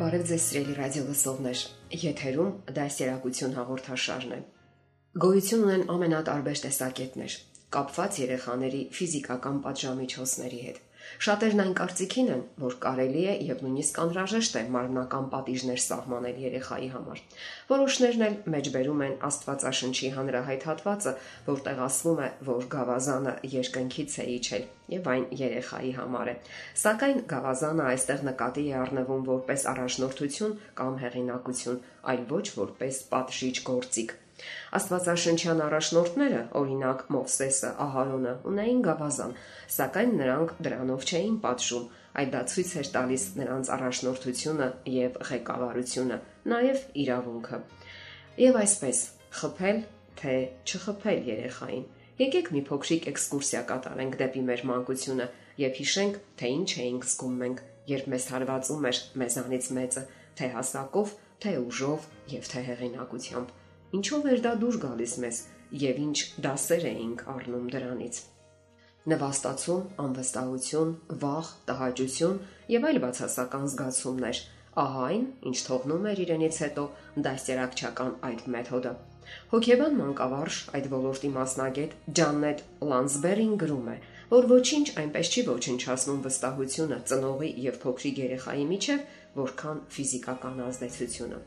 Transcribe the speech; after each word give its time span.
Բարև 0.00 0.22
ձեզ 0.30 0.44
սիրելի 0.48 0.74
ռադիո 0.78 1.00
լսողներ։ 1.04 1.62
Եթերում 2.00 2.52
դասերակցություն 2.76 3.56
հաղորդաշարն 3.58 4.30
է։ 4.32 4.38
Գոյություն 5.24 5.64
ունեն 5.66 5.82
ամենատարբեր 5.94 6.62
տեսակետներ, 6.62 7.34
կապված 7.76 8.20
երեխաների 8.22 8.80
ֆիզիկական 8.96 9.58
պատժամիջոցների 9.66 10.60
հետ։ 10.68 10.80
Շատերն 11.18 11.62
այն 11.64 11.72
կարծիքին 11.78 12.28
են, 12.34 12.42
որ 12.62 12.76
կարելի 12.84 13.22
է 13.30 13.34
եւ 13.50 13.62
նույնիսկ 13.66 13.98
անհրաժեշտ 14.04 14.58
է 14.60 14.62
մարմնական 14.76 15.26
պատիժներ 15.34 15.80
սահմանել 15.84 16.38
երեխայի 16.44 16.88
համար։ 16.94 17.22
Որոշներն 17.70 18.24
էլ 18.26 18.36
մեջբերում 18.54 19.02
են 19.06 19.16
Աստվածաշնչի 19.30 20.12
հանրահայտ 20.16 20.66
հատվածը, 20.70 21.14
որտեղ 21.50 21.82
ասվում 21.90 22.20
է, 22.20 22.30
որ 22.50 22.70
գավազանը 22.76 23.34
երկնքից 23.56 24.16
է 24.20 24.26
իջել 24.36 24.66
եւ 24.90 25.10
այն 25.10 25.26
երեխայի 25.40 25.92
համար 25.98 26.30
է։ 26.30 26.34
Սակայն 26.84 27.20
գավազանը 27.34 27.84
այստեղ 27.90 28.24
նկատի 28.30 28.64
է 28.70 28.74
առնվում 28.80 29.28
որպես 29.30 29.68
առաջնորդություն 29.74 30.56
կամ 30.80 30.98
հեղինակություն, 31.04 31.84
այլ 32.14 32.26
ոչ 32.34 32.46
որպես 32.58 33.04
պատժիչ 33.14 33.56
գործիք։ 33.70 34.19
Աստվածաշնչյան 34.78 35.62
առաջնորդները, 35.66 36.40
օրինակ 36.60 37.04
Մովսեսը, 37.14 37.70
Ահարոնը, 37.84 38.34
ունեին 38.50 38.82
գավազան, 38.86 39.32
սակայն 39.76 40.12
նրանք 40.20 40.52
դրանով 40.66 41.06
չէին 41.10 41.38
պատժում, 41.44 41.86
այլ 42.20 42.30
դա 42.34 42.42
ցույց 42.52 42.74
էր 42.80 42.90
տալիս 42.96 43.24
նրանց 43.40 43.70
առաջնորդությունը 43.76 44.68
եւ 44.94 45.18
ղեկավարությունը, 45.30 46.18
նաեւ 46.54 46.84
իրավունքը։ 47.04 47.60
Եվ 48.40 48.60
այսպես, 48.60 49.02
խփել 49.40 49.80
թե 50.20 50.36
չխփել 50.70 51.20
երեխային։ 51.30 51.84
Եկեք 52.20 52.48
մի 52.54 52.60
փոքրիկ 52.68 53.06
էքսկուրսիա 53.10 53.60
կատարենք 53.70 54.16
դեպի 54.20 54.42
մեր 54.50 54.64
մանկությունը 54.70 55.26
եւ 55.60 55.78
հիշենք, 55.80 56.18
թե 56.40 56.50
ինչ 56.56 56.70
էինք 56.84 57.06
զգում 57.10 57.38
մենք, 57.44 57.62
երբ 57.90 58.10
մեզ 58.12 58.26
հարվածում 58.34 58.88
էր 58.90 59.00
մեզանից 59.22 59.70
մեծը, 59.78 60.04
թե 60.40 60.50
հասակով, 60.56 61.14
թե 61.40 61.54
ուժով 61.64 62.06
եւ 62.34 62.50
թե 62.52 62.64
հեղինակությամբ 62.68 63.56
Ինչով 63.90 64.26
էր 64.30 64.42
դա 64.44 64.52
դուր 64.62 64.76
գալիս 64.84 65.14
մեզ 65.24 65.38
եւ 65.82 65.96
ինչ 66.04 66.18
դասեր 66.46 66.84
էինք 66.90 67.24
առնում 67.34 67.66
դրանից։ 67.74 68.20
Նվաստացում, 69.10 69.84
անվստահություն, 70.04 70.90
վախ, 71.24 71.50
տհաճություն 71.70 72.40
եւ 72.74 72.86
այլ 72.90 72.98
բացասական 73.04 73.68
զգացումներ։ 73.72 74.40
Ահա 74.80 75.04
այն, 75.10 75.24
ինչ 75.50 75.58
թողնում 75.66 76.08
էր 76.10 76.20
իրենից 76.24 76.58
հետո 76.64 76.84
դաստիարակչական 77.26 78.12
այդ 78.30 78.44
մեթոդը։ 78.54 78.92
Հոգեբան 79.50 79.96
մանկավարժ 80.00 80.58
այդ 80.78 80.86
ոլորտի 80.94 81.30
մասնագետ 81.34 81.96
Ջաննետ 82.20 82.62
Լանսբերին 82.90 83.54
գրում 83.62 83.88
է, 83.90 83.96
որ 84.30 84.50
ոչինչ 84.54 84.86
այնպես 85.02 85.30
չի 85.34 85.44
ոչնչացնում 85.50 86.20
վստահությունը 86.26 86.98
ծնողի 87.10 87.50
եւ 87.66 87.80
փոքրիկ 87.86 88.20
երեխայի 88.26 88.66
միջև, 88.74 89.08
որքան 89.40 89.82
ֆիզիկական 89.96 90.62
ազդեցությունը։ 90.70 91.40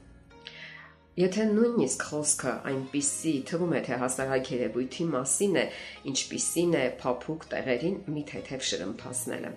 Եթե 1.13 1.43
նույնիսկ 1.45 2.03
խոսքը 2.09 2.51
այնպիսի 2.69 3.31
թվում 3.45 3.73
է 3.77 3.81
թե 3.85 3.97
հասարակ 4.01 4.47
երևույթի 4.49 5.03
մասին 5.11 5.59
է, 5.61 5.65
ինչպիսին 6.09 6.71
է 6.79 6.81
փափուկ 7.03 7.43
տեղերին 7.51 7.99
մի 8.15 8.23
թեթև 8.31 8.63
շրմփասնելը։ 8.69 9.51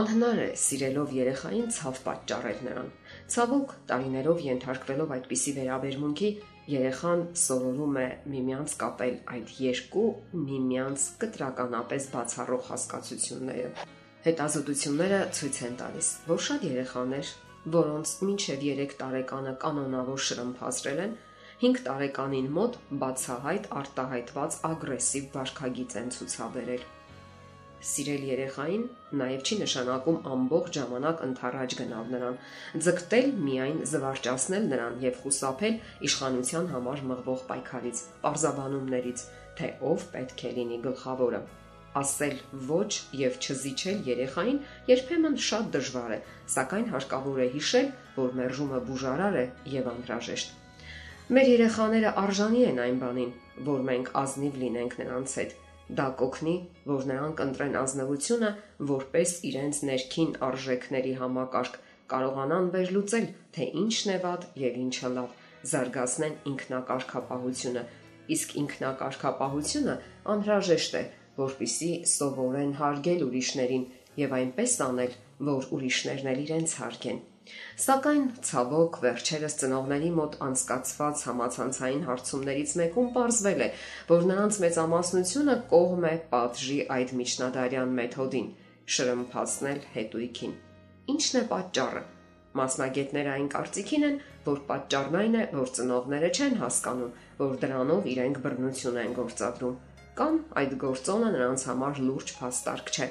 Անհնար 0.00 0.42
է 0.44 0.48
սիրելով 0.60 1.14
երեխային 1.16 1.72
ցավ 1.78 2.00
պատճառել 2.08 2.60
նրան։ 2.66 2.92
Ցավոք, 3.32 3.72
տարիներով 3.88 4.44
ենթարկվելով 4.44 5.16
այդպիսի 5.16 5.54
վերաբերմունքի, 5.60 6.30
երեխան 6.74 7.24
սովորում 7.44 7.98
է 8.04 8.06
միմյանց 8.34 8.76
կապել 8.84 9.16
այդ 9.38 9.54
երկու 9.64 10.06
միմյանց 10.44 11.08
կտրականապես 11.24 12.10
բացառող 12.18 12.68
հասկացությունները։ 12.68 13.88
Հետազոտությունները 14.28 15.24
ցույց 15.40 15.64
են 15.68 15.74
տալիս, 15.80 16.12
որ 16.28 16.46
շատ 16.48 16.68
երեխաներ 16.74 17.32
որոնց 17.72 18.10
մինչև 18.28 18.64
3 18.64 18.96
տարեկանը 19.00 19.52
կանոնավոր 19.62 20.20
շրմփազրել 20.28 20.98
են, 21.04 21.14
5 21.62 21.78
տարեկանին 21.86 22.50
մոտ 22.58 22.76
բացահայտ 23.02 23.68
արտահայտված 23.80 24.58
ագրեսիվ 24.68 25.30
վարքագիծ 25.36 25.96
են 26.00 26.12
ցուցաբերել։ 26.16 26.84
Սիրել 27.84 28.22
երեխային 28.32 28.84
նաև 29.20 29.48
չի 29.48 29.58
նշանակում 29.62 30.20
ամբողջ 30.34 30.78
ժամանակ 30.78 31.24
ընթരാճ 31.28 31.76
գնալ 31.80 32.06
նրան, 32.14 32.38
ձգտել 32.86 33.34
միայն 33.48 33.82
զվարճացնել 33.90 34.70
նրան 34.72 35.02
եւ 35.04 35.18
խուսափել 35.24 35.76
իշխանության 36.08 36.70
համար 36.76 37.04
մղվող 37.12 37.44
պայքարից, 37.50 38.06
պարզաբանումներից, 38.24 39.28
թե 39.60 39.76
ով 39.92 40.08
պետք 40.16 40.48
է 40.48 40.56
լինի 40.60 40.80
գլխավորը 40.88 41.42
ասել 42.00 42.36
ոչ 42.68 42.90
եւ 43.20 43.38
չզիջել 43.44 43.98
երեխային 44.10 44.60
երբեմն 44.90 45.36
շատ 45.48 45.70
դժվար 45.76 46.14
է, 46.16 46.18
սակայն 46.54 46.86
հարկավոր 46.94 47.40
է 47.44 47.48
հիշել, 47.54 47.88
որ 48.18 48.36
մերժումը 48.40 48.80
բուժարար 48.88 49.38
է 49.40 49.44
եւ 49.74 49.90
անհրաժեշտ։ 49.94 50.54
Մեր 51.34 51.50
երեխաները 51.54 52.10
արժանի 52.20 52.62
են 52.68 52.80
այն 52.84 52.96
բանին, 53.00 53.30
որ 53.68 53.84
մենք 53.88 54.10
ազնիվ 54.24 54.56
լինենք 54.64 54.96
նրանց 55.00 55.36
հետ։ 55.40 55.54
Դա 55.84 56.04
կօգնի, 56.20 56.56
որ 56.90 57.06
նրանք 57.10 57.40
ընտրեն 57.44 57.74
ազնվությունը 57.80 58.50
որպես 58.90 59.32
իրենց 59.48 59.80
ներքին 59.88 60.30
արժեքների 60.48 61.14
համակարգ, 61.20 61.74
կարողանան 62.12 62.68
վերլուծել, 62.74 63.26
թե 63.56 63.66
ինչն 63.84 64.12
է 64.14 64.16
վատ 64.24 64.46
եւ 64.64 64.78
ինչը 64.84 65.10
լավ, 65.16 65.34
զարգացնեն 65.72 66.34
ինքնակարգապահությունը, 66.52 67.84
իսկ 68.34 68.54
ինքնակարգապահությունը 68.64 69.94
անհրաժեշտ 70.34 70.96
է, 71.00 71.04
որpիսի 71.38 71.92
սովորեն 72.14 72.72
հարգել 72.80 73.22
ուրիշներին 73.28 73.84
եւ 74.20 74.34
այնպես 74.38 74.74
անել, 74.88 75.14
որ 75.48 75.70
ուրիշներն 75.76 76.28
էլ 76.32 76.42
իրենց 76.44 76.74
հարգեն։ 76.80 77.22
Սակայն 77.84 78.22
ցավոք 78.48 78.98
վերջերս 79.04 79.56
ծնողների 79.60 80.10
մոտ 80.18 80.36
անցկացված 80.46 81.24
համացանցային 81.28 82.04
հարցումներից 82.08 82.74
մեկում 82.80 83.10
ողրվել 83.16 83.64
է, 83.66 83.68
որ 84.12 84.24
նրանց 84.30 84.60
մեծամասնությունը 84.64 85.56
կողմ 85.74 86.06
է 86.08 86.14
պատժի 86.32 86.78
այդ 86.96 87.14
միջնադարյան 87.20 87.94
մեթոդին՝ 88.00 88.48
շրմփացնել 88.96 89.80
հետույքին։ 89.98 90.54
Ինչն 91.14 91.40
է 91.40 91.44
պատճառը։ 91.52 92.04
Մասնագետները 92.54 93.30
այն 93.34 93.48
կարծիքին 93.52 94.04
են, 94.08 94.20
որ 94.46 94.60
պատճառն 94.70 95.16
այն 95.20 95.34
է, 95.34 95.44
որ 95.58 95.72
ծնողները 95.78 96.30
չեն 96.38 96.60
հասկանում, 96.62 97.16
որ 97.44 97.56
դրանով 97.64 98.08
իրենք 98.14 98.40
բռնություն 98.44 99.00
են 99.04 99.16
գործադրում 99.18 99.80
կամ 100.18 100.36
այդ 100.60 100.74
գործոնը 100.82 101.30
նրանց 101.34 101.62
համար 101.68 102.00
լուրջ 102.08 102.32
փաստարկ 102.38 102.90
չէ։ 102.94 103.06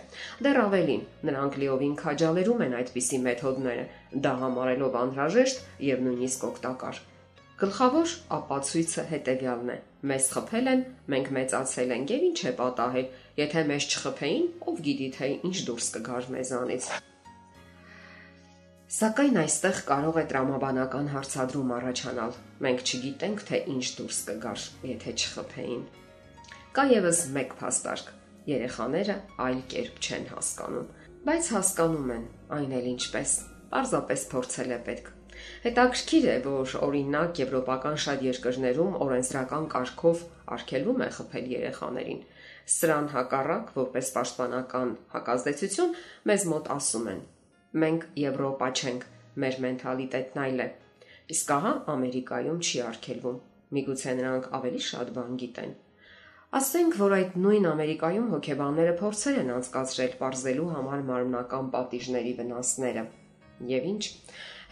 Դեռ 0.45 0.59
ավելին, 0.63 1.01
նրանք 1.29 1.57
լիովին 1.63 1.95
քաջալերում 1.99 2.61
են 2.67 2.75
այդպիսի 2.79 3.19
մեթոդները, 3.27 3.87
դա 4.23 4.33
համարելով 4.43 4.99
անհրաժեշտ 5.03 5.65
եւ 5.93 6.05
նույնիսկ 6.07 6.45
օգտակար։ 6.49 7.01
Գլխավոր 7.63 8.13
ապացույցը 8.37 9.03
հետեւյալն 9.13 9.73
է. 9.73 9.79
մեզ 10.03 10.25
խփել 10.33 10.67
են, 10.71 10.81
մենք 11.13 11.27
մեծացել 11.37 11.91
ենք 11.95 12.09
եւ 12.13 12.23
ինչ 12.27 12.39
է 12.43 12.51
պատահել, 12.59 13.07
եթե 13.39 13.61
մեզ 13.69 13.85
չխփեին, 13.93 14.47
ով 14.67 14.81
գիտի 14.87 15.09
թե 15.15 15.29
ինչ 15.47 15.57
դուրս 15.69 15.87
կգար 15.95 16.29
մեզանից։ 16.35 16.89
Սակայն 18.93 19.39
այստեղ 19.41 19.79
կարող 19.87 20.19
է 20.21 20.25
տրամաբանական 20.33 21.07
հարցադրում 21.15 21.71
առաջանալ։ 21.79 22.39
Մենք 22.67 22.83
չգիտենք, 22.83 23.45
թե 23.47 23.61
ինչ 23.73 23.85
դուրս 23.97 24.19
կգար, 24.27 24.65
եթե 24.91 25.15
չխփեին։ 25.23 25.83
Կա 26.73 26.83
եւս 26.89 27.19
մեկ 27.33 27.51
փաստարկ. 27.59 28.07
երեխաները 28.49 29.15
այլ 29.43 29.59
կերպ 29.71 29.97
չեն 30.05 30.23
հասկանում, 30.29 30.87
բայց 31.27 31.49
հասկանում 31.53 32.07
են 32.15 32.23
այն 32.55 32.73
էլ 32.77 32.87
ինչպես։ 32.91 33.33
Պարզապես 33.73 34.23
փորձել 34.31 34.73
է 34.73 34.79
պետք։ 34.87 35.11
Հետաքրքիր 35.65 36.25
է, 36.31 36.35
որ 36.47 36.73
օրինակ 36.87 37.43
եվրոպական 37.43 37.99
շատ 38.05 38.25
երկրներում 38.27 38.97
օրենսդրական 39.05 39.69
կարգով 39.75 40.25
արգելվում 40.57 41.05
է 41.05 41.11
խփել 41.19 41.53
երեխաներին։ 41.53 42.25
Սրան 42.73 43.07
հակառակ, 43.13 43.71
որպես 43.77 44.11
պաշտպանական 44.17 44.97
հակազդեցություն, 45.13 45.95
մեզ 46.33 46.49
մոտ 46.53 46.73
ասում 46.79 47.07
են. 47.13 47.23
մենք 47.85 48.11
Եվրոպա 48.25 48.73
չենք, 48.73 49.07
մեր 49.45 49.61
մենթալիտետն 49.67 50.43
այլ 50.47 50.59
է։ 50.65 50.69
Իսկ 51.37 51.55
ահա 51.61 51.77
Ամերիկայում 51.93 52.59
չի 52.65 52.85
արգելվում։ 52.89 53.41
Միգուցե 53.77 54.11
նրանք 54.23 54.53
ավելի 54.57 54.85
շատ 54.89 55.17
բան 55.17 55.41
գիտեն։ 55.43 55.73
Ասենք, 56.53 56.95
որ 57.01 57.13
այդ 57.17 57.37
նույն 57.41 57.63
Ամերիկայում 57.65 58.25
հոգեբանները 58.29 58.91
փորձեր 58.99 59.37
են 59.41 59.47
անցկացրել 59.55 60.11
ողրզելու 60.19 60.65
համար 60.73 60.99
մարմնական 61.07 61.69
պատիժների 61.73 62.33
վնասները։ 62.39 63.03
Եվ 63.71 63.87
ինչ։ 63.93 64.03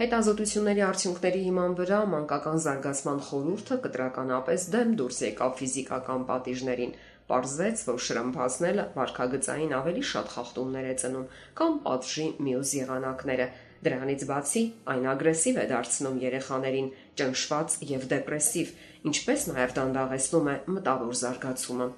Հետազոտությունների 0.02 0.84
արդյունքների 0.88 1.42
հիման 1.48 1.74
վրա 1.80 2.02
մանկական 2.12 2.62
զարգացման 2.66 3.24
խորհուրդը 3.32 3.80
կտրականապես 3.88 4.68
դեմ 4.76 4.94
դուրս 5.02 5.24
եկավ 5.26 5.58
ֆիզիկական 5.62 6.28
պատիժներին, 6.30 6.94
Պարզվեց, 7.32 7.82
որ 7.88 8.00
շրմփացնելը 8.06 8.84
վարքագծային 8.96 9.76
ավելի 9.78 10.02
շատ 10.12 10.32
խախտումներ 10.36 10.88
է 10.92 10.96
ծնում 11.02 11.28
կամ 11.62 11.78
պատժի 11.86 12.26
մյուս 12.48 12.74
եղանակները։ 12.78 13.46
Դրանից 13.88 14.26
բացի 14.32 14.64
այն 14.94 15.06
ագրեսիվ 15.12 15.60
է 15.62 15.64
դարձնում 15.72 16.18
երեխաներին, 16.26 16.90
ճնշված 17.20 17.82
եւ 17.96 18.08
դեպրեսիվ, 18.14 18.78
ինչպես 19.12 19.50
նաեւ 19.52 19.76
դանդաղեցնում 19.82 20.50
է 20.52 20.56
մտավոր 20.78 21.20
զարգացումը։ 21.26 21.92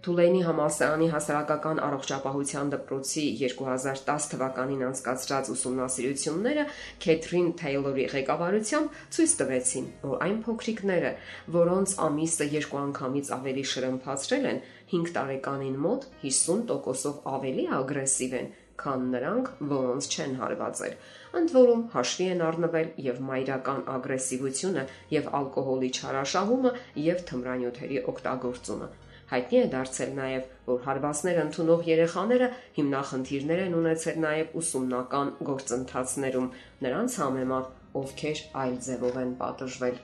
Թուլեյնի 0.00 0.38
համալսարանի 0.46 1.06
հասարակական 1.12 1.80
առողջապահության 1.84 2.70
դպրոցի 2.72 3.24
2010 3.40 4.28
թվականին 4.32 4.84
անցկացրած 4.86 5.50
ուսումնասիրությունները 5.54 6.64
Քեթրին 7.04 7.50
Թեյլորի 7.60 8.06
ղեկավարությամբ 8.14 8.96
ցույց 9.16 9.34
տվեցին, 9.42 9.90
որ 10.06 10.24
այն 10.24 10.40
փոքրիկները, 10.46 11.12
որոնց 11.58 11.94
ամիսը 12.06 12.48
երկու 12.56 12.80
անգամից 12.80 13.32
ավելի 13.36 13.66
շրմփացրել 13.74 14.50
են, 14.54 14.64
5 14.96 15.14
տարեկանին 15.20 15.78
մոտ 15.84 16.08
50%-ով 16.24 17.20
ավելի 17.36 17.68
ագրեսիվ 17.82 18.40
են, 18.40 18.50
քան 18.80 19.04
նրանք, 19.14 19.50
որոնց 19.72 20.08
չեն 20.14 20.34
հարվածել։ 20.40 20.96
Ընդ 21.40 21.54
որում 21.56 21.84
հաշվի 21.94 22.26
են 22.34 22.42
առնվել 22.48 22.88
եւ 23.10 23.20
մայրական 23.30 23.84
ագրեսիվությունը, 23.94 24.84
եւ 25.16 25.30
ալկոհոլի 25.40 25.90
չարաշահումը, 26.00 26.74
եւ 27.10 27.22
թմրանյութերի 27.30 28.02
օգտագործումը։ 28.14 28.90
Հայտնի 29.30 29.58
է 29.60 29.66
դարձել 29.72 30.14
նաև, 30.18 30.46
որ 30.66 30.78
հարվածներ 30.88 31.36
ընդունող 31.44 31.84
երեխաները 31.86 32.46
հիմնախնդիրներ 32.78 33.60
են 33.64 33.76
ունեցել 33.80 34.16
նաև 34.24 34.56
ուսումնական 34.60 35.28
գործընթացներում, 35.50 36.48
նրանց 36.86 37.18
համեմատ, 37.22 37.68
ովքեր 38.00 38.42
այլ 38.64 38.74
ձևով 38.86 39.20
են 39.20 39.30
պատժվել։ 39.44 40.00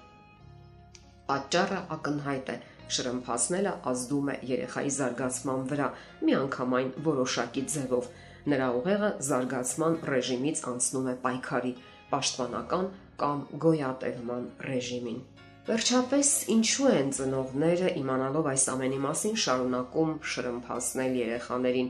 Պատճառը 1.27 1.81
ակնհայտ 1.97 2.55
է։ 2.55 2.57
Շրմփացնելը 2.97 3.73
ազդում 3.91 4.29
է 4.31 4.37
երեխայի 4.47 4.93
զարգացման 4.97 5.67
վրա, 5.73 5.89
միանգամայն 6.29 6.91
որոշակի 7.07 7.65
ձևով։ 7.75 8.11
Նրա 8.47 8.67
ուղեղը 8.79 9.09
զարգացման 9.27 9.95
ռեժիմից 10.07 10.61
անցնում 10.71 11.07
է 11.11 11.15
պայքարի, 11.25 11.73
պաշտպանական 12.13 12.85
կամ 13.23 13.41
գոյատևման 13.65 14.45
ռեժիմին։ 14.67 15.19
Վերջապես, 15.67 16.29
ինչու 16.55 16.91
են 16.95 17.09
ծնողները 17.17 17.89
իմանալով 17.99 18.49
այս 18.53 18.67
ամենի 18.77 19.01
մասին 19.03 19.39
շարունակում 19.45 20.13
շրմփացնել 20.33 21.17
երեխաներին։ 21.27 21.89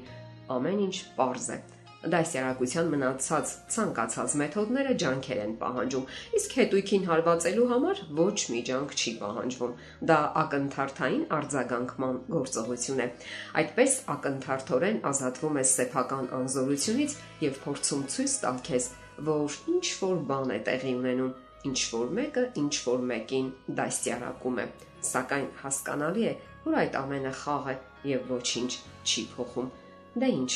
Ամեն 0.56 0.80
ինչ 0.86 0.96
པարզ 1.10 1.48
է։ 1.52 1.58
Դասյարակության 2.12 2.90
մնացած 2.92 3.52
ցանկացած 3.74 4.34
մեթոդները 4.40 4.92
ջանքեր 5.02 5.40
են 5.44 5.54
պահանջում, 5.62 6.04
իսկ 6.38 6.52
հետույքին 6.60 7.06
հարվածելու 7.10 7.66
համար 7.72 8.02
ոչ 8.20 8.36
մի 8.52 8.60
ջանք 8.68 8.94
չի 8.96 9.12
պահանջվում։ 9.22 9.72
Դա 10.10 10.18
ակնթարթային 10.42 11.24
արձագանքման 11.38 12.20
գործողություն 12.36 13.02
է։ 13.06 13.08
Այդպես 13.62 13.96
ակնթարթորեն 14.16 15.00
ազատվում 15.10 15.58
է 15.62 15.64
սեփական 15.72 16.30
անզորությունից 16.38 17.16
եւ 17.46 17.58
փորձում 17.66 18.06
ցույց 18.16 18.36
տալ 18.46 18.62
քեզ, 18.70 18.88
որ 19.26 19.58
ինչ 19.74 19.86
որ 20.04 20.22
բան 20.30 20.54
է 20.56 20.60
տեղի 20.70 20.94
ունենում 21.00 21.34
ինչ 21.66 21.80
որ 21.96 22.10
մեկը 22.20 22.44
ինչ 22.62 22.74
որ 22.86 23.04
մեկին 23.10 23.48
դաստիարակում 23.80 24.60
է, 24.62 24.66
սակայն 25.10 25.48
հասկանալի 25.64 26.28
է, 26.30 26.34
որ 26.66 26.78
այդ 26.82 26.98
ամենը 27.00 27.34
խաղ 27.42 27.68
է 27.72 27.76
եւ 28.12 28.32
ոչինչ 28.36 28.70
չի 29.06 29.24
փոխում։ 29.34 29.70
Դե 30.22 30.30
ինչ։ 30.36 30.52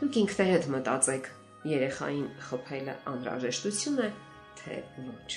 Դուք 0.00 0.18
ինքներդ 0.22 0.68
մտածեք, 0.72 1.30
երեխային 1.68 2.28
խփելը 2.48 2.94
անհրաժեշտություն 3.12 3.98
է, 4.02 4.10
թե 4.58 4.78
ոչ։ 5.06 5.30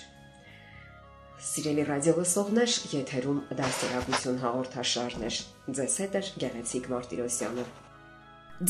Սիրելի 1.45 1.83
ռադիոլսողներ, 1.89 2.75
եթերում 2.95 3.39
դաստիարակություն 3.59 4.37
հաղորդաշարներ։ 4.45 5.39
Ձեզ 5.77 5.97
հետ 6.01 6.15
է 6.15 6.21
Գեղեցիկ 6.43 6.87
Մարտիրոսյանը։ 6.93 7.65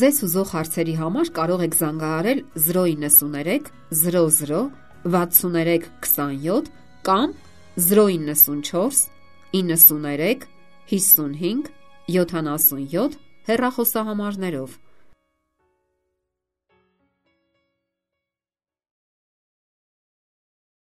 Ձեզ 0.02 0.16
ուզող 0.26 0.48
հարցերի 0.56 0.94
համար 0.98 1.28
կարող 1.36 1.60
եք 1.66 1.76
զանգահարել 1.80 2.40
093 2.66 3.70
00 4.02 4.62
6327 5.06 6.70
կամ 7.06 7.36
094 7.86 9.06
93 9.54 10.48
55 10.90 11.70
77 12.10 13.16
հեռախոսահամարներով 13.46 14.76